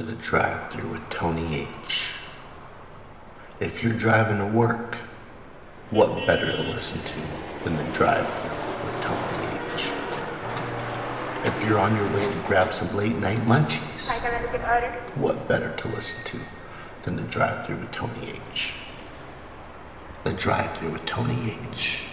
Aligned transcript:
to 0.00 0.06
the 0.06 0.22
drive 0.22 0.72
through 0.72 0.88
with 0.88 1.10
Tony 1.10 1.56
H. 1.56 2.12
If 3.60 3.84
you're 3.84 3.92
driving 3.92 4.38
to 4.38 4.46
work, 4.46 4.94
what 5.90 6.26
better 6.26 6.50
to 6.50 6.62
listen 6.70 6.98
to 7.02 7.64
than 7.64 7.76
the 7.76 7.82
drive 7.92 8.26
through 8.26 8.86
with 8.86 9.02
Tony 9.02 9.58
H? 9.74 9.90
If 11.44 11.68
you're 11.68 11.78
on 11.78 11.94
your 11.94 12.06
way 12.14 12.24
to 12.24 12.42
grab 12.46 12.72
some 12.72 12.96
late 12.96 13.16
night 13.16 13.40
munchies, 13.40 14.08
what 15.16 15.46
better 15.46 15.76
to 15.76 15.88
listen 15.88 16.24
to 16.24 16.38
than 17.02 17.16
the 17.16 17.22
drive 17.24 17.66
through 17.66 17.76
with 17.76 17.92
Tony 17.92 18.32
H? 18.52 18.72
The 20.24 20.32
drive 20.32 20.78
through 20.78 20.92
with 20.92 21.04
Tony 21.04 21.58
H. 21.72 22.04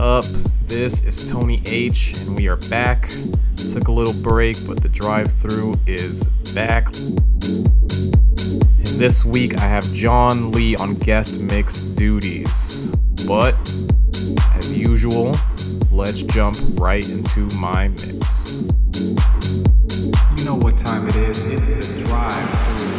up? 0.00 0.24
This 0.66 1.04
is 1.04 1.28
Tony 1.28 1.60
H, 1.66 2.14
and 2.22 2.34
we 2.34 2.48
are 2.48 2.56
back. 2.56 3.10
Took 3.56 3.88
a 3.88 3.92
little 3.92 4.14
break, 4.22 4.56
but 4.66 4.80
the 4.80 4.88
drive 4.88 5.30
through 5.30 5.74
is 5.86 6.30
back. 6.54 6.86
And 6.86 7.76
this 8.96 9.26
week 9.26 9.58
I 9.58 9.66
have 9.66 9.84
Jon 9.92 10.52
Lee 10.52 10.74
on 10.76 10.94
guest 10.94 11.38
mix 11.40 11.80
duties. 11.80 12.86
But, 13.26 13.54
as 14.54 14.76
usual, 14.76 15.36
let's 15.92 16.22
jump 16.22 16.56
right 16.80 17.06
into 17.06 17.40
my 17.56 17.88
mix. 17.88 18.62
You 20.38 20.44
know 20.46 20.56
what 20.56 20.78
time 20.78 21.06
it 21.08 21.16
is, 21.16 21.44
it's 21.46 21.68
the 21.68 22.04
drive 22.06 22.78
through. 22.78 22.89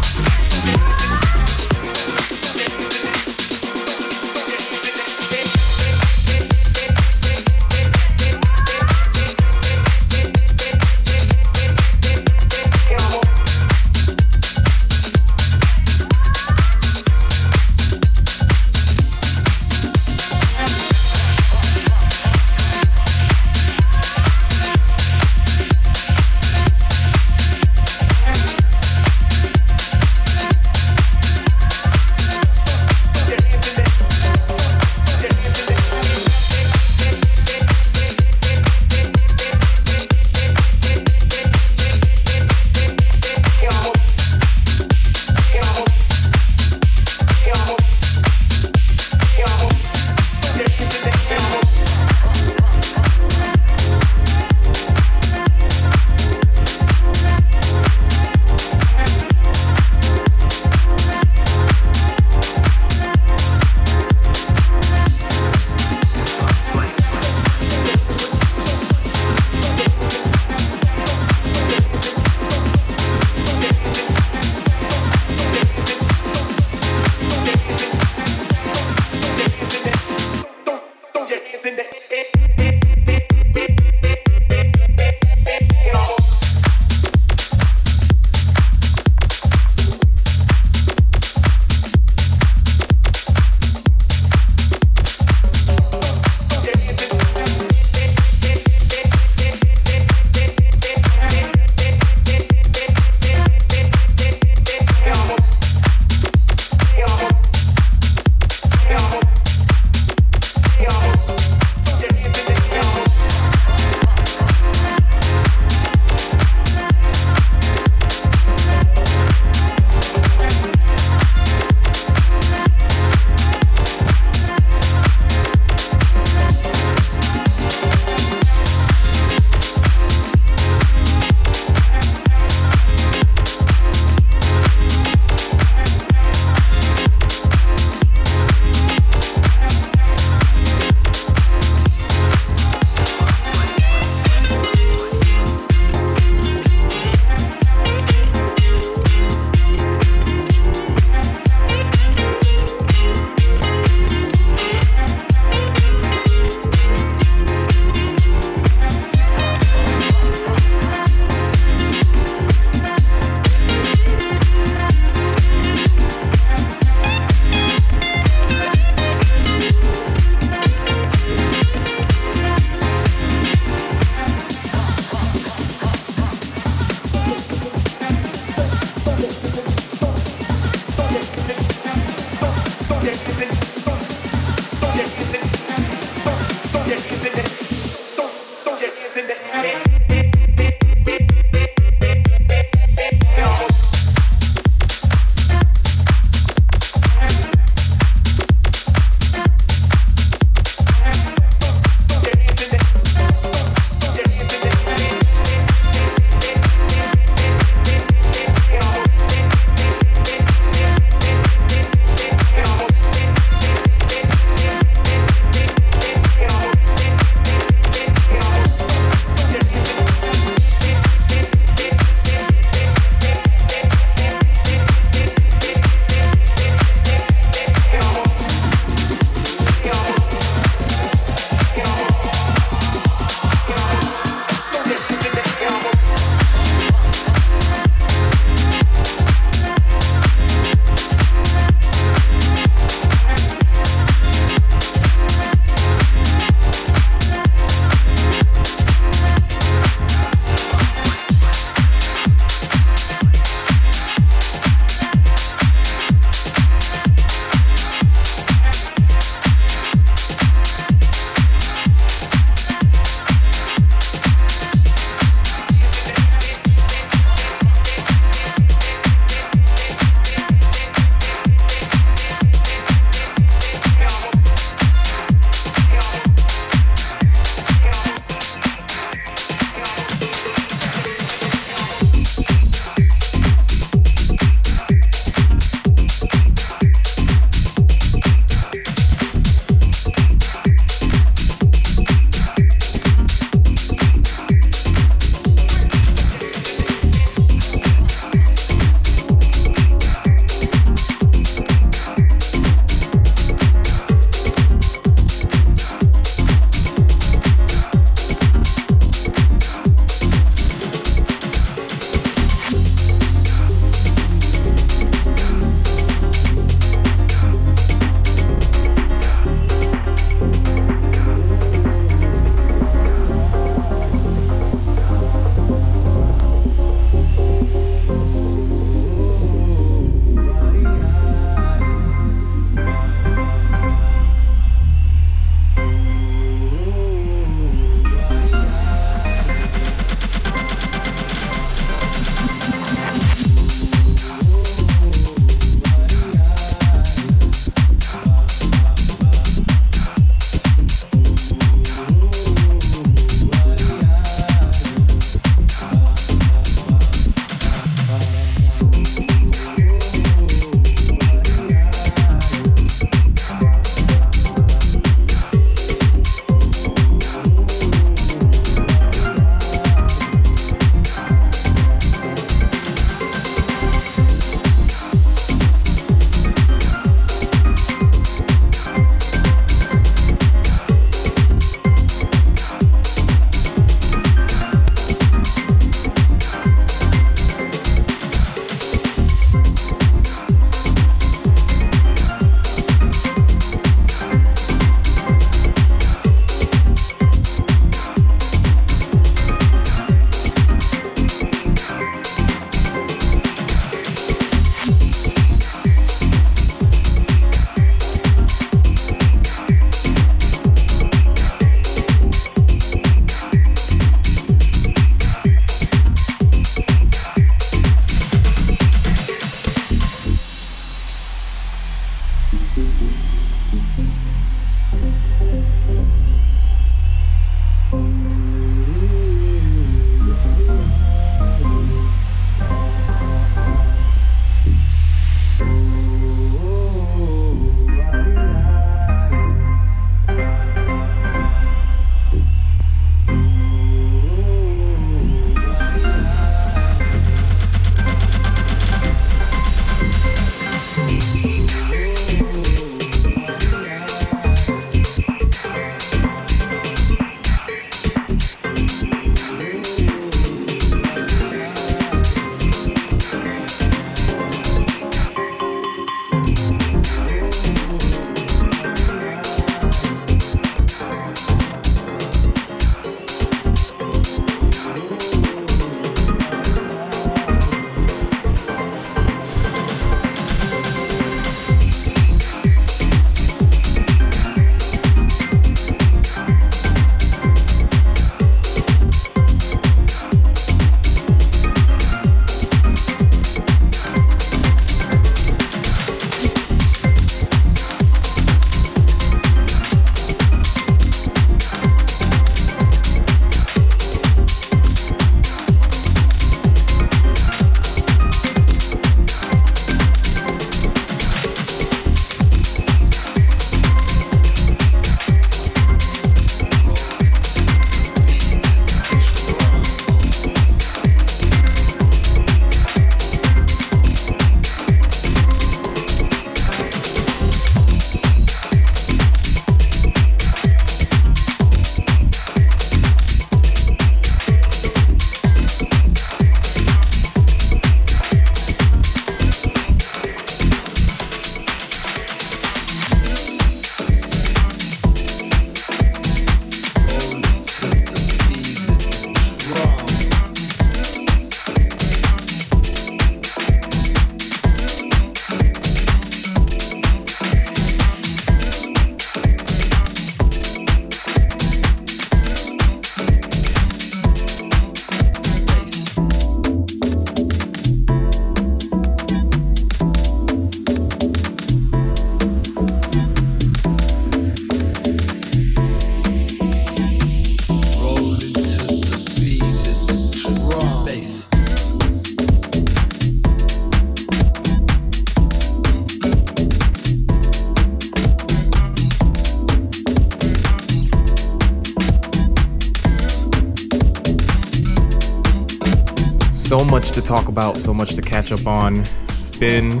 Much 596.98 597.12
to 597.12 597.22
talk 597.22 597.46
about, 597.46 597.78
so 597.78 597.94
much 597.94 598.16
to 598.16 598.20
catch 598.20 598.50
up 598.50 598.66
on. 598.66 598.98
It's 598.98 599.56
been 599.56 600.00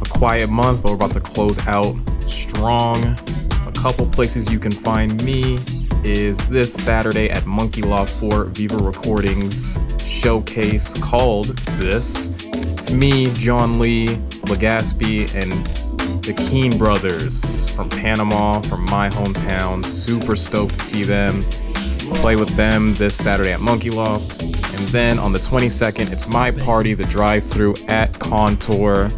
a 0.00 0.08
quiet 0.08 0.48
month, 0.48 0.82
but 0.82 0.88
we're 0.88 0.94
about 0.94 1.12
to 1.12 1.20
close 1.20 1.58
out 1.66 1.94
strong. 2.22 3.04
A 3.66 3.72
couple 3.74 4.06
places 4.06 4.50
you 4.50 4.58
can 4.58 4.72
find 4.72 5.22
me 5.22 5.58
is 6.02 6.38
this 6.48 6.72
Saturday 6.72 7.28
at 7.28 7.44
Monkey 7.44 7.82
Loft 7.82 8.14
4 8.14 8.44
Viva 8.44 8.78
Recordings 8.78 9.78
showcase 10.02 10.98
called 11.02 11.48
This. 11.76 12.30
It's 12.54 12.90
me, 12.90 13.30
Jon 13.34 13.78
Lee, 13.78 14.06
Legaspi, 14.46 15.34
and 15.34 15.52
the 16.22 16.32
Keen 16.32 16.78
brothers 16.78 17.68
from 17.68 17.90
Panama, 17.90 18.62
from 18.62 18.86
my 18.86 19.10
hometown. 19.10 19.84
Super 19.84 20.34
stoked 20.34 20.76
to 20.76 20.82
see 20.82 21.02
them. 21.02 21.42
Play 22.22 22.36
with 22.36 22.56
them 22.56 22.94
this 22.94 23.14
Saturday 23.14 23.52
at 23.52 23.60
Monkey 23.60 23.90
Loft. 23.90 24.59
And 24.80 24.88
then 24.88 25.18
on 25.18 25.30
the 25.30 25.38
22nd, 25.38 26.10
it's 26.10 26.26
my 26.26 26.50
party, 26.50 26.94
the 26.94 27.04
drive 27.04 27.44
through 27.44 27.74
at 27.86 28.18
Contour. 28.18 29.08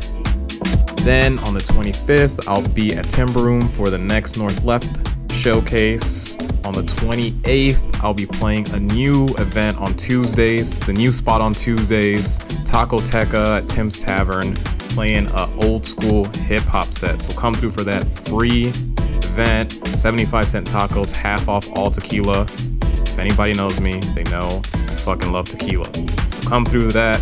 Then 1.03 1.38
on 1.38 1.55
the 1.55 1.61
25th, 1.61 2.48
I'll 2.48 2.66
be 2.70 2.96
at 2.96 3.09
Timber 3.09 3.44
Room 3.44 3.68
for 3.68 3.88
the 3.88 3.96
next 3.96 4.37
North 4.37 4.64
Left 4.64 5.09
showcase. 5.31 6.37
On 6.64 6.72
the 6.72 6.83
28th, 6.83 8.01
I'll 8.03 8.12
be 8.12 8.27
playing 8.27 8.68
a 8.70 8.81
new 8.81 9.29
event 9.38 9.79
on 9.79 9.94
Tuesdays, 9.94 10.81
the 10.81 10.92
new 10.92 11.12
spot 11.12 11.40
on 11.40 11.55
Tuesdays, 11.55 12.38
Taco 12.66 12.98
Teca 12.98 13.59
at 13.62 13.68
Tim's 13.68 14.03
Tavern, 14.03 14.57
playing 14.90 15.31
a 15.31 15.48
old 15.64 15.87
school 15.87 16.25
hip 16.25 16.64
hop 16.64 16.87
set. 16.87 17.22
So 17.22 17.38
come 17.38 17.55
through 17.55 17.70
for 17.70 17.85
that 17.85 18.11
free 18.11 18.66
event, 18.66 19.70
75 19.96 20.51
cent 20.51 20.66
tacos, 20.66 21.12
half 21.12 21.48
off 21.48 21.70
all 21.77 21.92
tequila. 21.92 22.48
If 22.51 23.20
anybody 23.20 23.55
knows 23.55 23.81
me, 23.81 24.01
they 24.16 24.25
know 24.25 24.61
fucking 25.02 25.32
love 25.32 25.48
tequila. 25.48 25.92
So 26.30 26.48
come 26.48 26.64
through 26.64 26.92
that. 26.92 27.20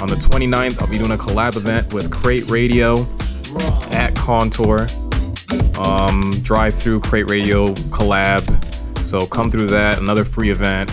On 0.00 0.08
the 0.08 0.16
29th, 0.16 0.80
I'll 0.80 0.90
be 0.90 0.98
doing 0.98 1.12
a 1.12 1.16
collab 1.16 1.56
event 1.56 1.92
with 1.92 2.10
Crate 2.10 2.50
Radio 2.50 3.06
at 3.92 4.14
Contour. 4.14 4.86
Um, 5.78 6.32
drive 6.42 6.74
through 6.74 7.00
Crate 7.00 7.30
Radio 7.30 7.68
collab. 7.90 8.42
So 9.02 9.26
come 9.26 9.50
through 9.50 9.68
that, 9.68 9.98
another 9.98 10.24
free 10.24 10.50
event. 10.50 10.90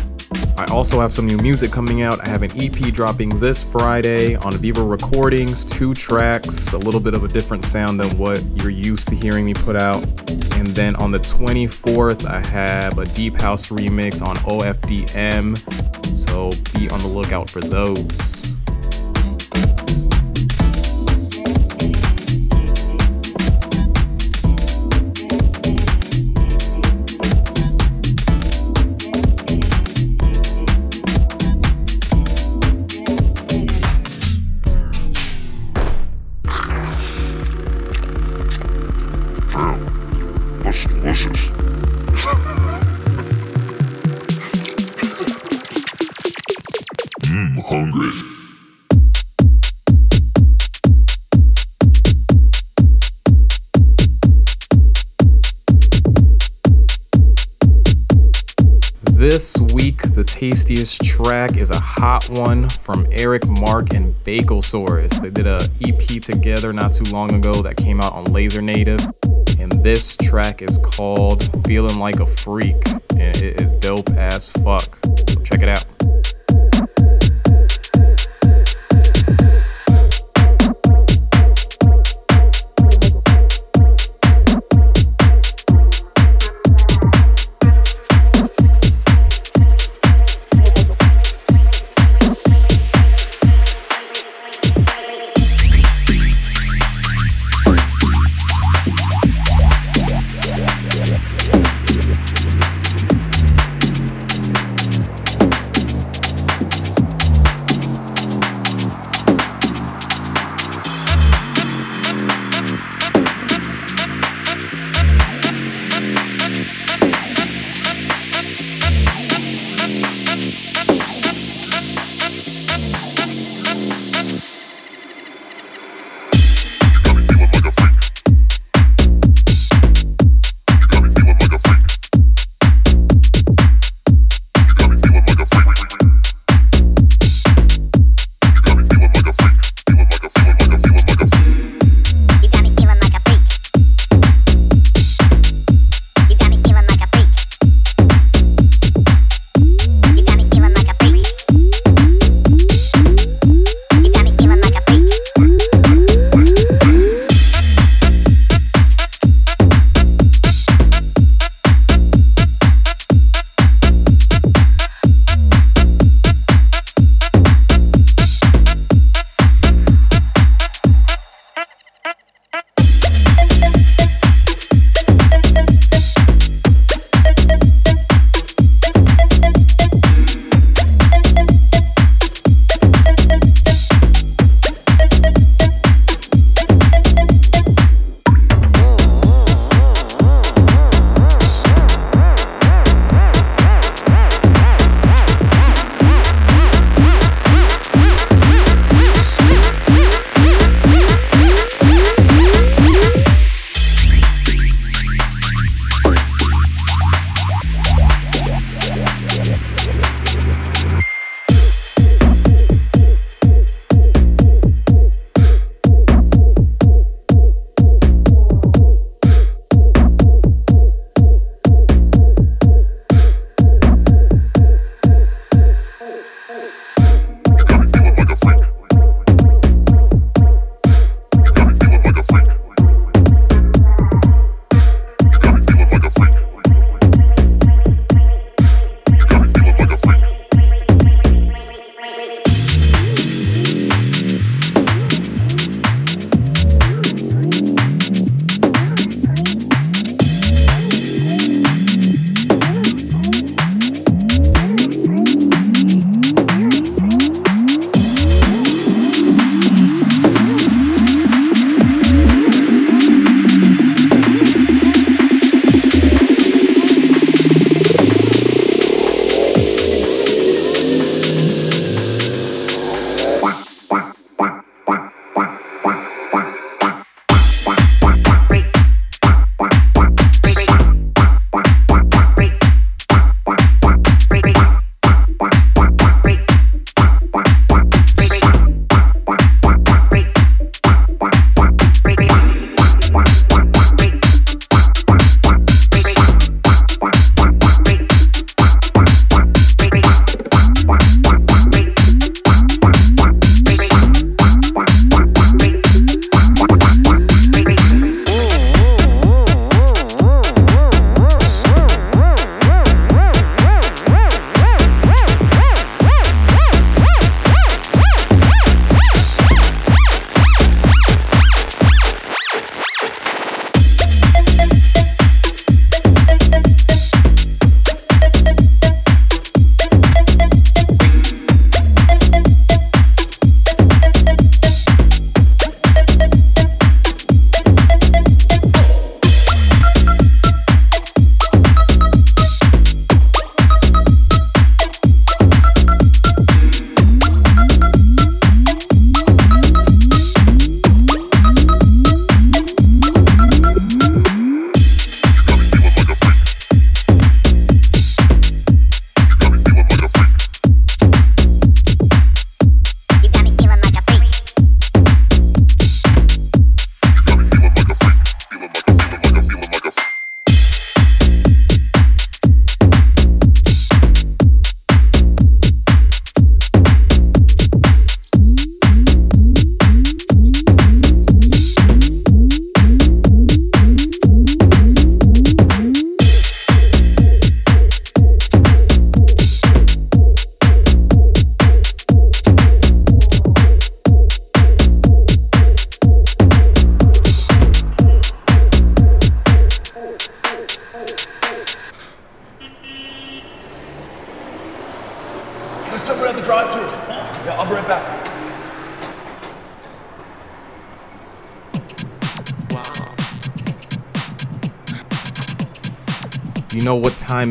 I 0.57 0.65
also 0.71 0.99
have 0.99 1.11
some 1.11 1.25
new 1.25 1.37
music 1.37 1.71
coming 1.71 2.01
out. 2.01 2.19
I 2.21 2.27
have 2.27 2.43
an 2.43 2.51
EP 2.59 2.93
dropping 2.93 3.39
this 3.39 3.63
Friday 3.63 4.35
on 4.35 4.53
Viva 4.53 4.83
Recordings, 4.83 5.65
two 5.65 5.93
tracks, 5.93 6.73
a 6.73 6.77
little 6.77 6.99
bit 6.99 7.13
of 7.13 7.23
a 7.23 7.27
different 7.27 7.65
sound 7.65 7.99
than 7.99 8.17
what 8.17 8.43
you're 8.55 8.69
used 8.69 9.07
to 9.09 9.15
hearing 9.15 9.45
me 9.45 9.53
put 9.53 9.75
out. 9.75 10.03
And 10.57 10.67
then 10.67 10.95
on 10.97 11.11
the 11.11 11.19
24th, 11.19 12.25
I 12.25 12.39
have 12.39 12.97
a 12.97 13.05
Deep 13.05 13.35
House 13.35 13.69
remix 13.69 14.21
on 14.21 14.37
OFDM. 14.37 15.57
So 16.17 16.51
be 16.77 16.89
on 16.89 16.99
the 16.99 17.07
lookout 17.07 17.49
for 17.49 17.61
those. 17.61 18.50
Mmm, 47.27 47.57
this 59.03 59.59
week, 59.73 60.01
the 60.13 60.23
tastiest 60.23 61.03
track 61.03 61.57
is 61.57 61.71
a 61.71 61.79
hot 61.79 62.29
one 62.29 62.69
from 62.69 63.05
Eric 63.11 63.45
Mark 63.47 63.93
and 63.93 64.15
Bacosaurus. 64.23 65.21
They 65.21 65.29
did 65.29 65.45
a 65.45 65.67
EP 65.85 66.21
together 66.21 66.71
not 66.71 66.93
too 66.93 67.11
long 67.11 67.33
ago 67.33 67.61
that 67.63 67.75
came 67.75 67.99
out 67.99 68.13
on 68.13 68.23
Laser 68.25 68.61
Native. 68.61 69.05
And 69.61 69.71
this 69.83 70.17
track 70.17 70.63
is 70.63 70.79
called 70.79 71.47
Feeling 71.67 71.99
Like 71.99 72.19
a 72.19 72.25
Freak. 72.25 72.81
And 73.11 73.37
it 73.37 73.61
is 73.61 73.75
dope 73.75 74.09
as 74.09 74.49
fuck. 74.49 74.97
So 75.29 75.39
check 75.43 75.61
it 75.61 75.69
out. 75.69 75.85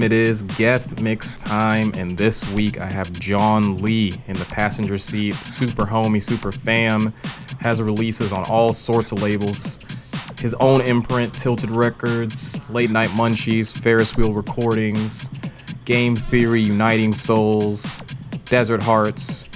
Time 0.01 0.07
it 0.07 0.12
is, 0.14 0.40
guest 0.44 1.03
mix 1.03 1.34
time, 1.34 1.92
and 1.94 2.16
this 2.16 2.51
week 2.55 2.80
I 2.80 2.90
have 2.90 3.12
Jon 3.20 3.76
Lee 3.82 4.14
in 4.28 4.34
the 4.34 4.46
passenger 4.46 4.96
seat. 4.96 5.34
Super 5.34 5.84
homie, 5.84 6.22
super 6.22 6.51
fam, 6.51 7.12
has 7.61 7.82
releases 7.82 8.32
on 8.32 8.44
all 8.44 8.72
sorts 8.72 9.12
of 9.12 9.22
labels. 9.22 9.78
His 10.38 10.55
own 10.55 10.80
imprint, 10.86 11.34
Tilted 11.34 11.68
Records, 11.68 12.59
Late 12.70 12.90
Night 12.90 13.11
Munchies, 13.11 13.78
Ferris 13.78 14.16
Wheel 14.16 14.32
Recordings, 14.32 15.28
Game 15.84 16.16
Theory, 16.16 16.62
Uniting 16.62 17.12
Souls, 17.12 17.98
Desert 18.46 18.82
Hearts. 18.82 19.51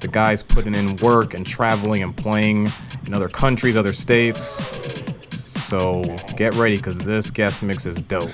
The 0.00 0.08
guy's 0.08 0.42
putting 0.42 0.74
in 0.74 0.96
work 1.02 1.34
and 1.34 1.46
traveling 1.46 2.02
and 2.02 2.16
playing 2.16 2.68
in 3.06 3.12
other 3.12 3.28
countries, 3.28 3.76
other 3.76 3.92
states. 3.92 4.64
So 5.60 6.00
get 6.38 6.54
ready 6.54 6.76
because 6.76 7.00
this 7.00 7.30
guest 7.30 7.62
mix 7.62 7.84
is 7.84 8.00
dope. 8.00 8.30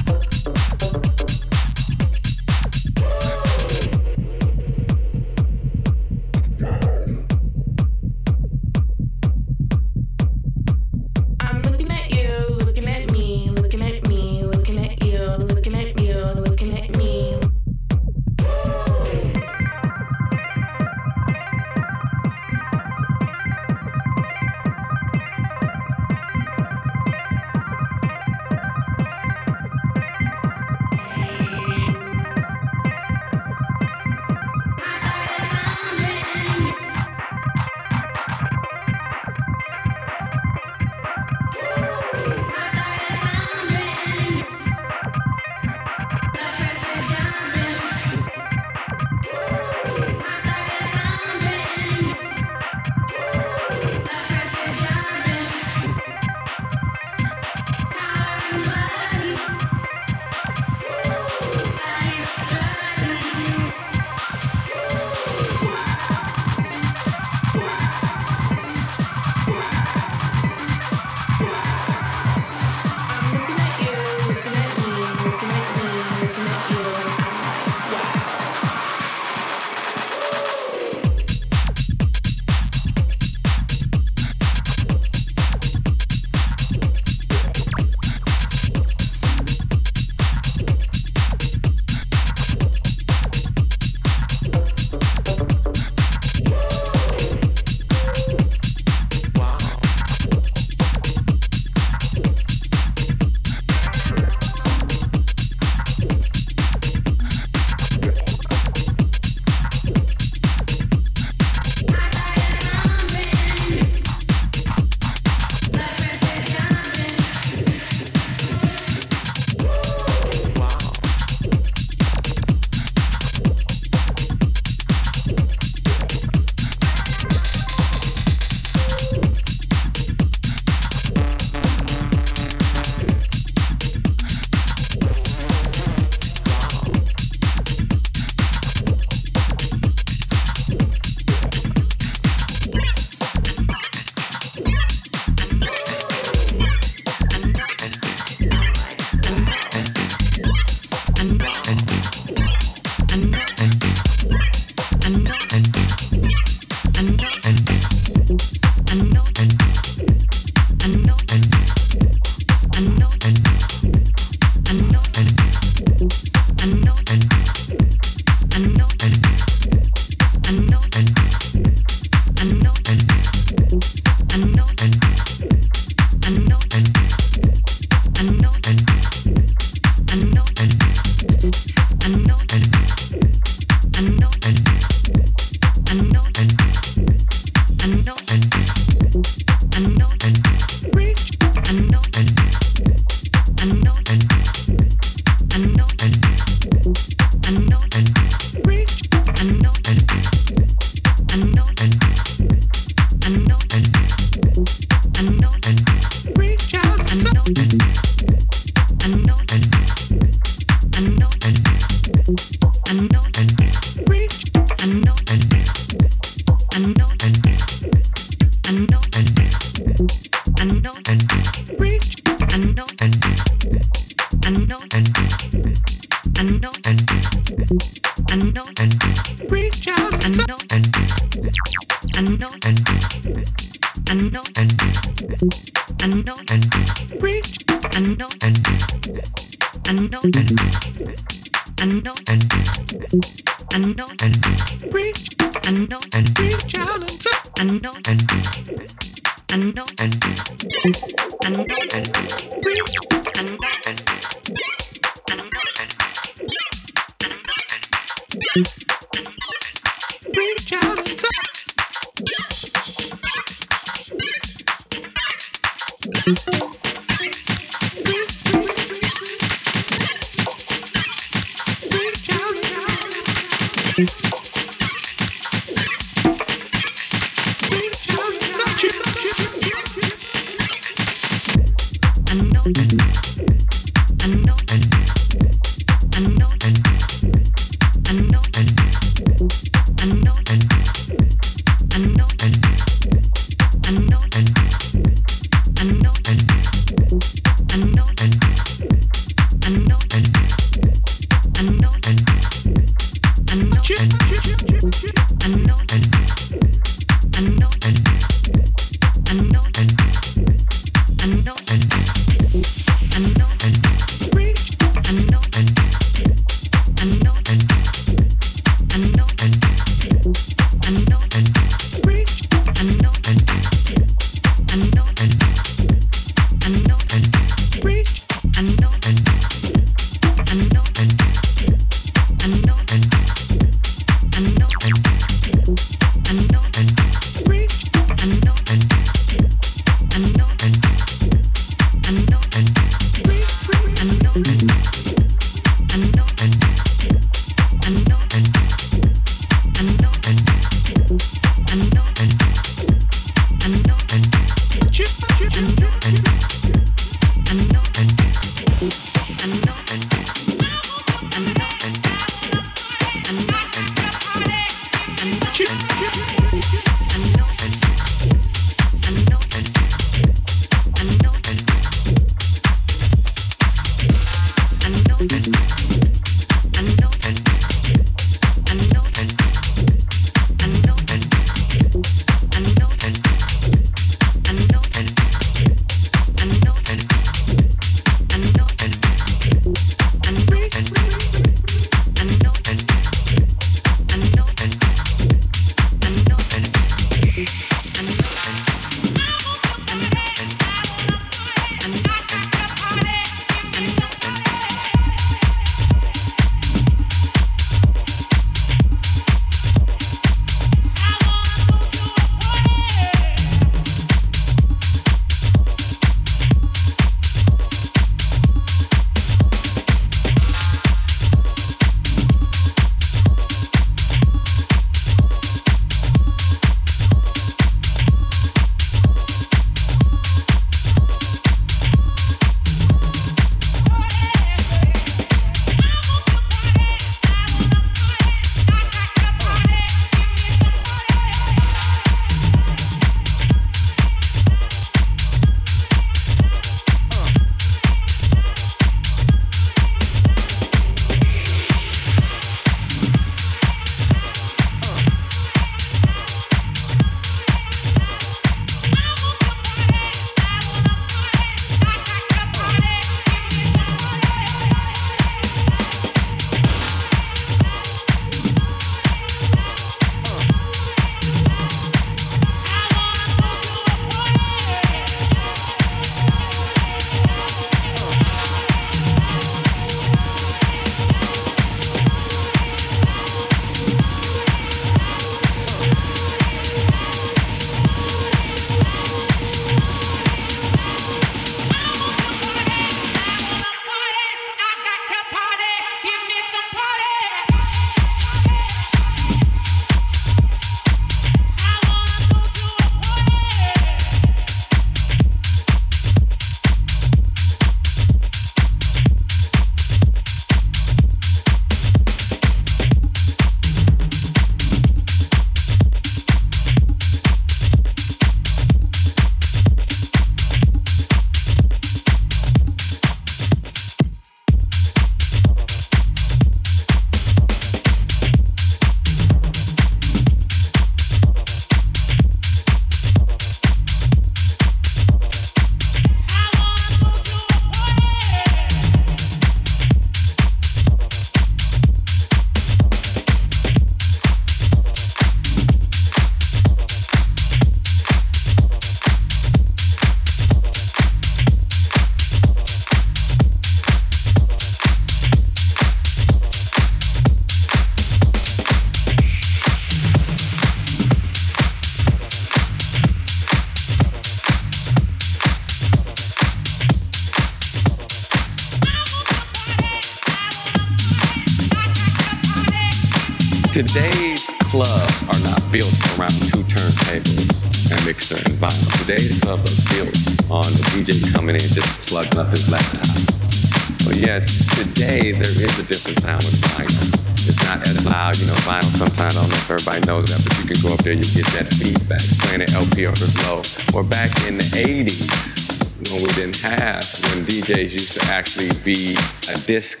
Have, 596.68 597.04
when 597.24 597.44
DJs 597.44 597.92
used 597.92 598.20
to 598.20 598.32
actually 598.32 598.70
be 598.82 599.16
a 599.52 599.58
disc 599.66 600.00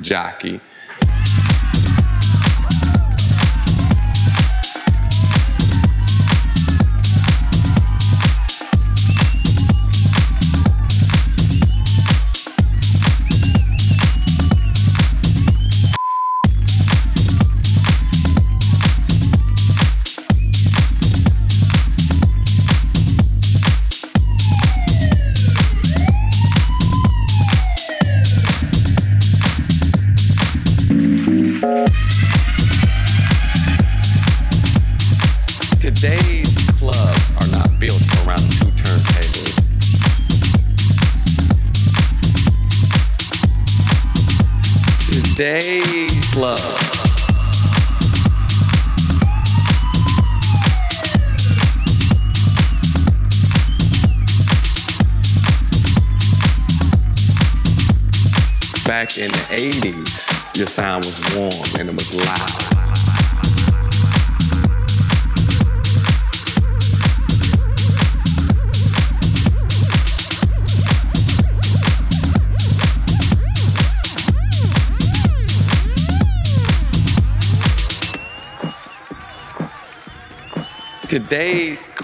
jockey 0.00 0.60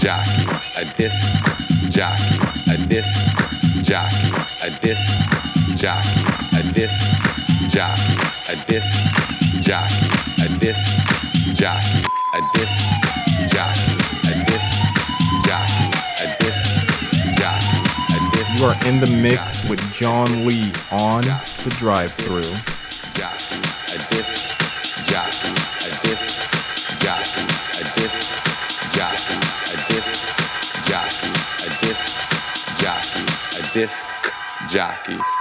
jockey, 0.00 0.46
a 0.76 0.84
disc 0.96 1.26
jockey 1.90 2.50
a 2.70 2.76
disc 2.86 3.18
jockey, 3.82 4.30
a 4.62 4.70
disc 4.80 5.02
jockey, 5.74 6.22
a 6.54 6.62
disc 6.72 7.00
jockey, 7.68 8.14
a 8.48 8.56
disc 8.66 8.94
jockey, 9.60 10.06
a 10.38 10.48
disc 10.60 10.86
jockey, 11.52 12.04
a 12.34 12.40
disc 12.54 12.78
jockey, 13.50 13.96
a 14.34 14.40
disc 14.46 14.70
jockey, 15.50 15.90
a 16.22 16.36
disc 16.38 16.64
jockey, 17.36 17.80
a 18.14 18.30
disc. 18.30 18.60
You 18.60 18.66
are 18.66 18.86
in 18.86 19.00
the 19.00 19.18
mix 19.20 19.68
with 19.68 19.80
Jon 19.92 20.46
Lee 20.46 20.70
on 20.92 21.22
the 21.22 21.74
drive-through. 21.76 22.42
Jockey, 23.18 23.58
a 23.88 23.98
disc 24.14 24.58
jockey, 25.08 25.50
a 25.50 25.90
disc 26.06 27.00
jockey, 27.00 27.49
disc 33.72 34.04
jockey. 34.68 35.39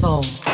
soul. 0.00 0.49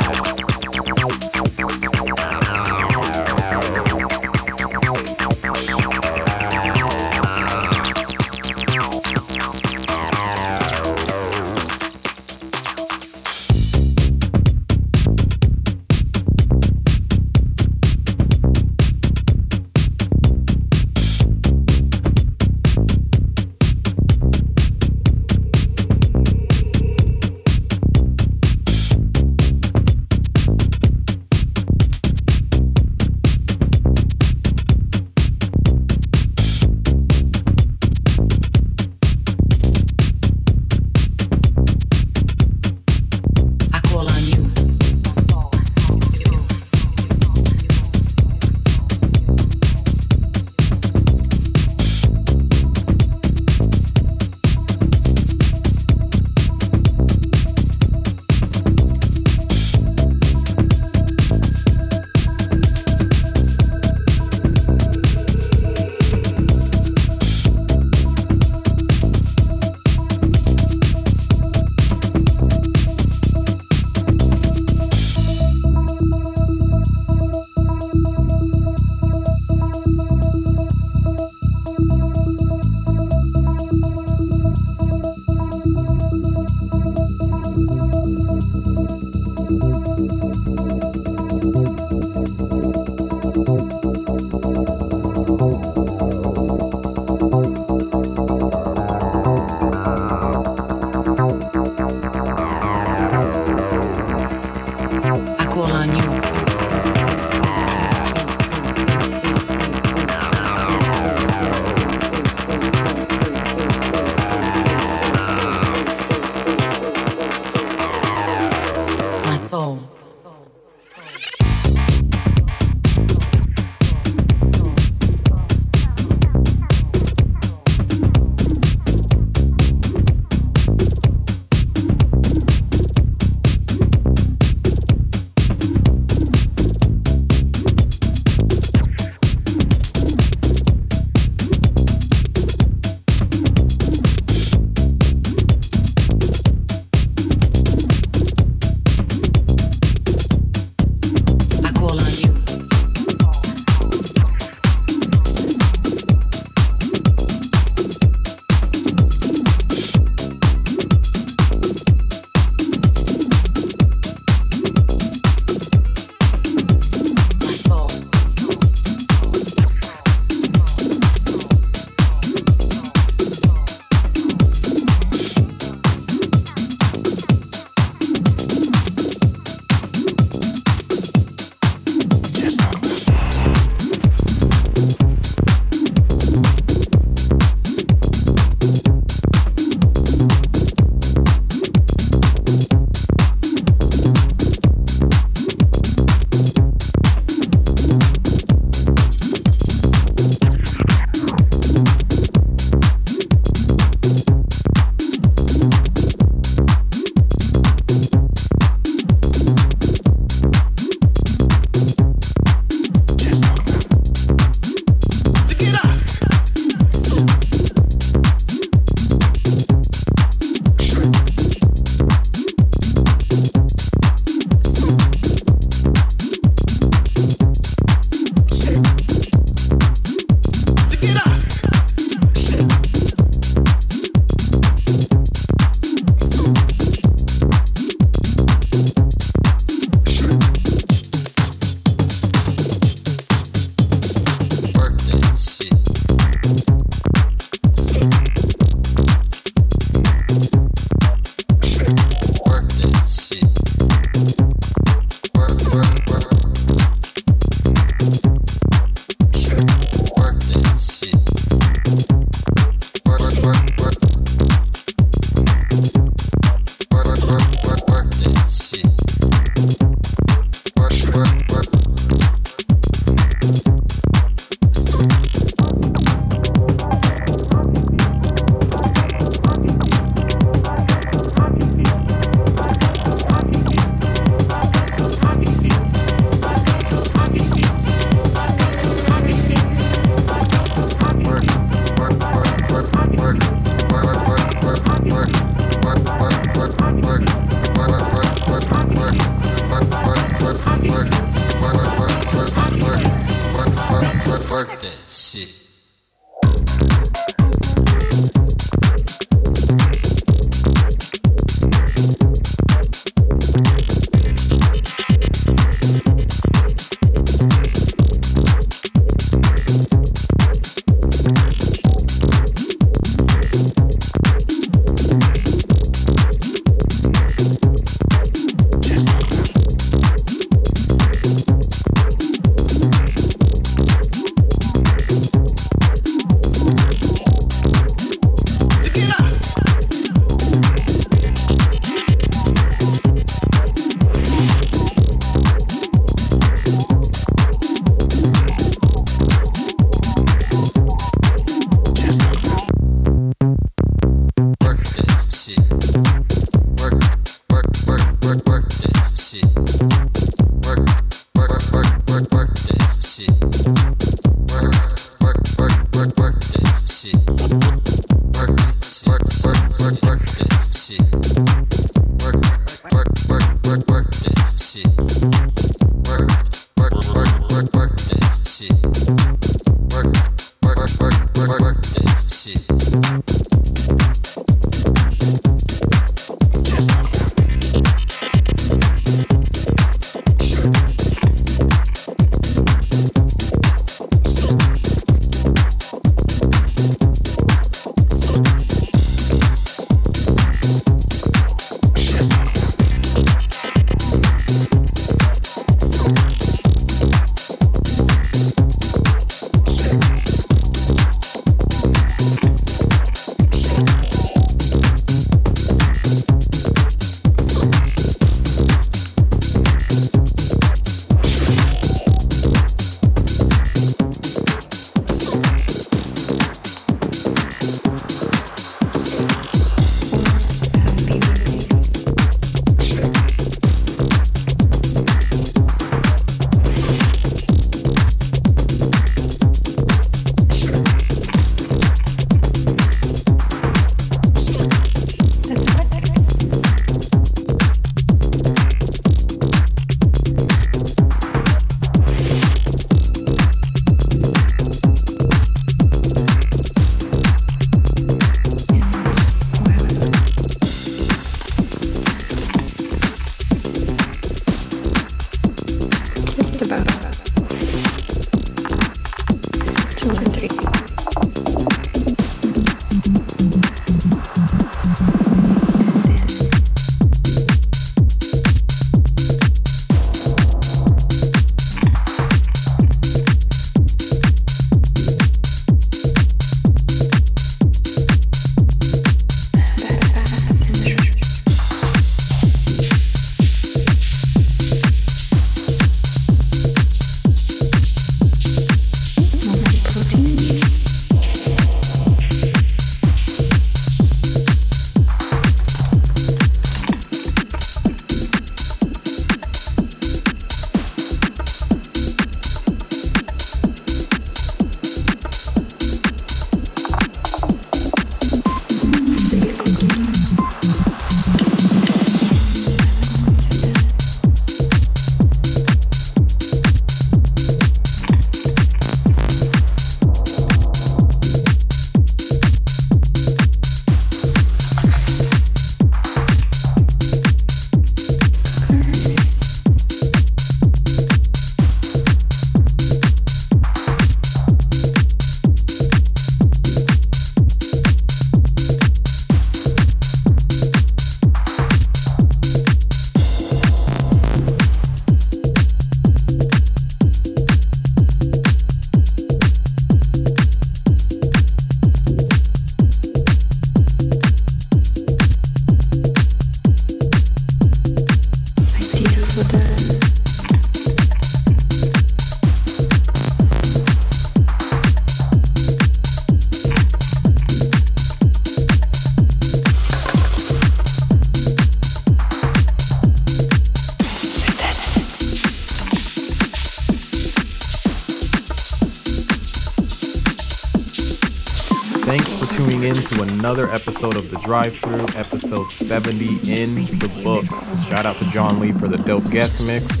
Another 593.46 593.70
episode 593.70 594.16
of 594.16 594.28
The 594.28 594.38
Drive-Thru, 594.38 595.02
episode 595.14 595.70
70 595.70 596.52
in 596.52 596.74
the 596.74 597.20
books. 597.22 597.86
Shout 597.86 598.04
out 598.04 598.18
to 598.18 598.24
Jon 598.24 598.58
Lee 598.58 598.72
for 598.72 598.88
the 598.88 598.96
dope 598.96 599.30
guest 599.30 599.64
mix. 599.64 600.00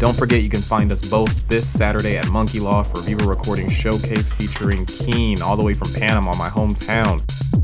Don't 0.00 0.16
forget 0.16 0.42
you 0.42 0.48
can 0.48 0.60
find 0.60 0.90
us 0.90 1.00
both 1.00 1.46
this 1.46 1.72
Saturday 1.72 2.16
at 2.16 2.28
Monkey 2.30 2.58
Loft 2.58 2.96
for 2.96 3.02
Viva 3.02 3.24
Recording 3.28 3.68
Showcase 3.68 4.32
featuring 4.32 4.84
Keen, 4.86 5.40
all 5.40 5.56
the 5.56 5.62
way 5.62 5.72
from 5.72 5.92
Panama, 5.94 6.34
my 6.36 6.48
hometown. 6.48 7.20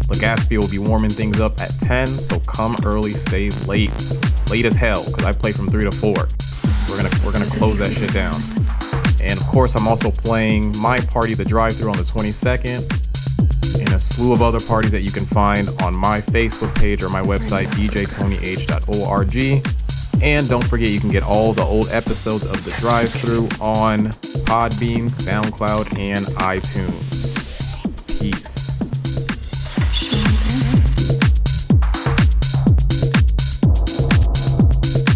Legaspi 0.07 0.59
will 0.59 0.71
be 0.71 0.79
warming 0.79 1.11
things 1.11 1.41
up 1.41 1.59
at 1.59 1.71
10, 1.81 2.07
so 2.07 2.39
come 2.39 2.77
early, 2.85 3.13
stay 3.13 3.51
late. 3.67 3.91
Late 4.49 4.65
as 4.65 4.77
hell, 4.77 5.05
because 5.07 5.25
I 5.25 5.33
play 5.33 5.51
from 5.51 5.67
3 5.67 5.83
to 5.83 5.91
4. 5.91 6.15
We're 6.89 7.03
gonna 7.03 7.11
we're 7.27 7.33
gonna 7.33 7.47
close 7.47 7.79
that 7.79 7.93
shit 7.93 8.13
down. 8.13 8.37
And 9.21 9.41
of 9.41 9.47
course 9.49 9.75
I'm 9.75 9.89
also 9.89 10.13
playing 10.13 10.79
my 10.79 11.01
party, 11.01 11.35
the 11.35 11.45
drive-through 11.45 11.91
on 11.91 11.97
the 11.97 12.05
22nd, 12.05 12.79
and 12.79 12.96
a 13.97 13.99
slew 13.99 14.35
of 14.35 14.43
other 14.43 14.61
parties 14.61 14.91
that 14.91 15.01
you 15.01 15.11
can 15.11 15.25
find 15.25 15.71
on 15.81 15.97
my 15.97 16.21
Facebook 16.21 16.75
page 16.79 17.03
or 17.03 17.09
my 17.09 17.23
website, 17.23 17.65
djtonyh.org. 17.69 19.35
And 20.23 20.49
don't 20.51 20.65
forget, 20.65 20.91
you 20.91 21.01
can 21.01 21.11
get 21.11 21.23
all 21.23 21.55
the 21.55 21.63
old 21.63 21.89
episodes 21.89 22.45
of 22.45 22.63
The 22.63 22.73
Drive-Thru 22.73 23.45
on 23.59 24.09
Podbean, 24.45 25.07
SoundCloud, 25.09 25.99
and 25.99 26.27
iTunes. 26.37 27.47
Peace. 28.21 28.67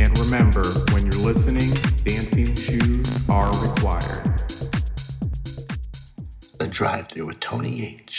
And 0.01 0.19
remember, 0.21 0.65
when 0.95 1.05
you're 1.05 1.23
listening, 1.23 1.71
dancing 2.05 2.57
shoes 2.57 3.29
are 3.29 3.53
required. 3.61 4.27
The 6.59 6.67
drive 6.67 7.09
through 7.09 7.27
with 7.27 7.41
Tony 7.41 7.85
H. 7.87 8.10